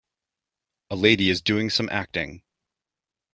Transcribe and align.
A 0.89 0.95
lady 0.95 1.29
is 1.29 1.43
doing 1.43 1.69
some 1.69 1.87
acting. 1.91 2.41